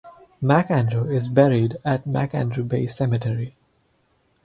[0.41, 3.53] Macandrew is buried at Macandrew Bay Cemetery.